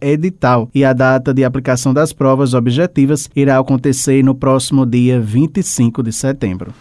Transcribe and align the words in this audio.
edital 0.00 0.70
e 0.74 0.84
a 0.84 0.92
data 0.92 1.32
de 1.34 1.44
aplicação 1.44 1.94
das 1.94 2.12
provas 2.12 2.54
objetivas 2.54 3.28
irá 3.34 3.58
acontecer 3.58 4.22
no 4.22 4.32
próximo 4.34 4.86
dia 4.86 5.20
25 5.20 6.02
de 6.02 6.12
setembro. 6.12 6.72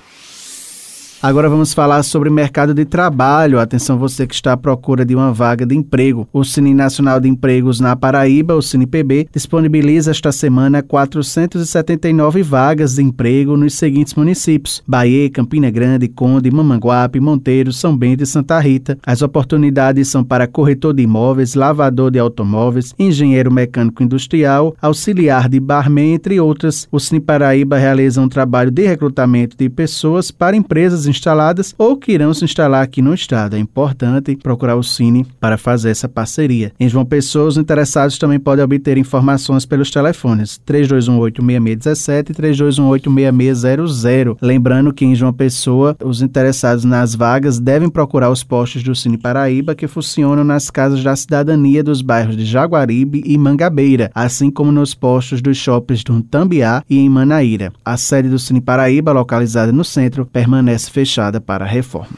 Agora 1.23 1.47
vamos 1.47 1.71
falar 1.71 2.01
sobre 2.01 2.31
mercado 2.31 2.73
de 2.73 2.83
trabalho. 2.83 3.59
Atenção 3.59 3.95
você 3.95 4.25
que 4.25 4.33
está 4.33 4.53
à 4.53 4.57
procura 4.57 5.05
de 5.05 5.13
uma 5.13 5.31
vaga 5.31 5.67
de 5.67 5.75
emprego. 5.75 6.27
O 6.33 6.43
Cine 6.43 6.73
Nacional 6.73 7.19
de 7.19 7.29
Empregos 7.29 7.79
na 7.79 7.95
Paraíba, 7.95 8.55
o 8.55 8.61
CinePB, 8.61 9.27
disponibiliza 9.31 10.09
esta 10.09 10.31
semana 10.31 10.81
479 10.81 12.41
vagas 12.41 12.95
de 12.95 13.03
emprego 13.03 13.55
nos 13.55 13.75
seguintes 13.75 14.15
municípios: 14.15 14.81
Bahia, 14.87 15.29
Campina 15.29 15.69
Grande, 15.69 16.07
Conde, 16.07 16.49
Mamanguape, 16.49 17.19
Monteiro, 17.19 17.71
São 17.71 17.95
Bento 17.95 18.23
e 18.23 18.25
Santa 18.25 18.59
Rita. 18.59 18.97
As 19.05 19.21
oportunidades 19.21 20.07
são 20.07 20.23
para 20.23 20.47
corretor 20.47 20.91
de 20.91 21.03
imóveis, 21.03 21.53
lavador 21.53 22.09
de 22.09 22.17
automóveis, 22.17 22.95
engenheiro 22.97 23.53
mecânico 23.53 24.01
industrial, 24.01 24.75
auxiliar 24.81 25.47
de 25.47 25.59
barman, 25.59 26.15
entre 26.15 26.39
outras. 26.39 26.87
O 26.91 26.99
Cine 26.99 27.19
Paraíba 27.19 27.77
realiza 27.77 28.19
um 28.19 28.27
trabalho 28.27 28.71
de 28.71 28.87
recrutamento 28.87 29.55
de 29.55 29.69
pessoas 29.69 30.31
para 30.31 30.57
empresas 30.57 31.10
instaladas 31.11 31.75
ou 31.77 31.95
que 31.95 32.13
irão 32.13 32.33
se 32.33 32.43
instalar 32.43 32.83
aqui 32.83 33.01
no 33.01 33.13
estado. 33.13 33.55
É 33.55 33.59
importante 33.59 34.35
procurar 34.35 34.75
o 34.75 34.83
Cine 34.83 35.25
para 35.39 35.57
fazer 35.57 35.91
essa 35.91 36.09
parceria. 36.09 36.73
Em 36.79 36.89
João 36.89 37.05
Pessoa, 37.05 37.47
os 37.47 37.57
interessados 37.57 38.17
também 38.17 38.39
podem 38.39 38.63
obter 38.63 38.97
informações 38.97 39.65
pelos 39.65 39.91
telefones 39.91 40.59
3218-6617 40.65 42.29
e 42.29 42.33
3218-6600. 42.33 44.37
Lembrando 44.41 44.93
que 44.93 45.05
em 45.05 45.13
João 45.13 45.33
Pessoa, 45.33 45.95
os 46.03 46.21
interessados 46.21 46.85
nas 46.85 47.13
vagas 47.13 47.59
devem 47.59 47.89
procurar 47.89 48.29
os 48.29 48.43
postos 48.43 48.83
do 48.83 48.95
Cine 48.95 49.17
Paraíba 49.17 49.75
que 49.75 49.87
funcionam 49.87 50.43
nas 50.43 50.69
casas 50.69 51.03
da 51.03 51.15
cidadania 51.15 51.83
dos 51.83 52.01
bairros 52.01 52.37
de 52.37 52.45
Jaguaribe 52.45 53.23
e 53.25 53.37
Mangabeira, 53.37 54.09
assim 54.15 54.49
como 54.49 54.71
nos 54.71 54.93
postos 54.93 55.41
dos 55.41 55.57
shoppings 55.57 56.03
do 56.03 56.21
Tambiá 56.21 56.83
e 56.89 56.97
em 56.97 57.09
Manaíra. 57.09 57.73
A 57.83 57.97
sede 57.97 58.29
do 58.29 58.39
Cine 58.39 58.61
Paraíba, 58.61 59.11
localizada 59.11 59.71
no 59.71 59.83
centro, 59.83 60.25
permanece 60.25 60.89
fechada 60.89 61.00
fechada 61.01 61.41
para 61.41 61.65
a 61.65 61.67
reforma. 61.67 62.15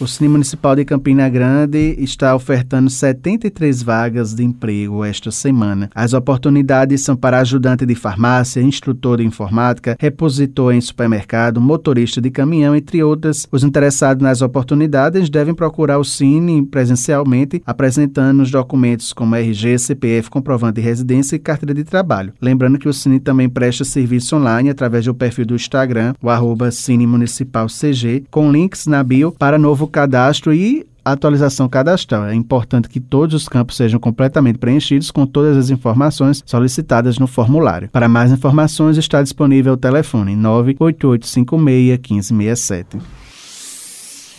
O 0.00 0.06
Cine 0.06 0.30
Municipal 0.30 0.74
de 0.74 0.82
Campina 0.82 1.28
Grande 1.28 1.94
está 1.98 2.34
ofertando 2.34 2.88
73 2.88 3.82
vagas 3.82 4.32
de 4.32 4.42
emprego 4.42 5.04
esta 5.04 5.30
semana. 5.30 5.90
As 5.94 6.14
oportunidades 6.14 7.02
são 7.02 7.14
para 7.14 7.38
ajudante 7.38 7.84
de 7.84 7.94
farmácia, 7.94 8.62
instrutor 8.62 9.18
de 9.18 9.26
informática, 9.26 9.98
repositor 10.00 10.72
em 10.72 10.80
supermercado, 10.80 11.60
motorista 11.60 12.18
de 12.18 12.30
caminhão, 12.30 12.74
entre 12.74 13.02
outras. 13.02 13.46
Os 13.52 13.62
interessados 13.62 14.22
nas 14.22 14.40
oportunidades 14.40 15.28
devem 15.28 15.52
procurar 15.52 15.98
o 15.98 16.04
Cine 16.04 16.64
presencialmente, 16.64 17.62
apresentando 17.66 18.40
os 18.40 18.50
documentos 18.50 19.12
como 19.12 19.36
RG, 19.36 19.78
CPF, 19.78 20.30
comprovante 20.30 20.76
de 20.76 20.80
residência 20.80 21.36
e 21.36 21.38
carteira 21.38 21.74
de 21.74 21.84
trabalho. 21.84 22.32
Lembrando 22.40 22.78
que 22.78 22.88
o 22.88 22.94
Cine 22.94 23.20
também 23.20 23.50
presta 23.50 23.84
serviço 23.84 24.34
online 24.34 24.70
através 24.70 25.04
do 25.04 25.14
perfil 25.14 25.44
do 25.44 25.54
Instagram, 25.54 26.14
o 26.22 26.30
arroba 26.30 26.70
Cine 26.70 27.06
Municipal 27.06 27.66
CG, 27.66 28.24
com 28.30 28.50
links 28.50 28.86
na 28.86 29.02
bio 29.04 29.30
para 29.38 29.58
novo 29.58 29.89
cadastro 29.90 30.54
e 30.54 30.86
atualização 31.04 31.68
cadastral. 31.68 32.26
É 32.26 32.34
importante 32.34 32.88
que 32.88 33.00
todos 33.00 33.34
os 33.34 33.48
campos 33.48 33.76
sejam 33.76 33.98
completamente 33.98 34.58
preenchidos 34.58 35.10
com 35.10 35.26
todas 35.26 35.56
as 35.56 35.70
informações 35.70 36.42
solicitadas 36.46 37.18
no 37.18 37.26
formulário. 37.26 37.88
Para 37.90 38.08
mais 38.08 38.32
informações 38.32 38.96
está 38.96 39.22
disponível 39.22 39.74
o 39.74 39.76
telefone 39.76 40.36
98856 40.36 42.30
1567. 42.30 43.19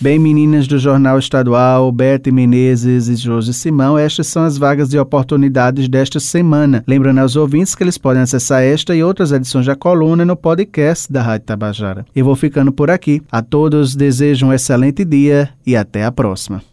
Bem, 0.02 0.18
meninas 0.18 0.68
do 0.68 0.80
Jornal 0.80 1.20
Estadual, 1.20 1.92
Bete 1.92 2.32
Menezes 2.32 3.08
e 3.08 3.16
Josi 3.16 3.54
Simão, 3.54 4.00
estas 4.00 4.26
são 4.26 4.44
as 4.44 4.58
vagas 4.58 4.90
de 4.90 4.98
oportunidades 4.98 5.88
desta 5.88 6.20
semana. 6.20 6.84
Lembrando 6.88 7.20
aos 7.20 7.36
ouvintes 7.36 7.76
que 7.76 7.84
eles 7.84 8.00
podem 8.00 8.24
acessar 8.24 8.64
esta 8.64 8.96
e 8.96 9.04
outras 9.04 9.32
edições 9.32 9.68
da 9.68 9.76
coluna 9.76 10.26
no 10.26 10.36
podcast 10.36 11.14
da 11.14 11.22
Rádio 11.22 11.46
Tabajara. 11.46 12.04
Eu 12.16 12.26
vou 12.26 12.36
ficando 12.36 12.72
por 12.72 12.90
aqui. 12.90 13.22
A 13.32 13.44
todos 13.44 13.96
desejo 13.96 14.48
um 14.48 14.54
excelente 14.54 15.06
dia 15.06 15.50
e 15.68 15.76
até 15.76 16.04
a 16.04 16.12
próxima. 16.12 16.71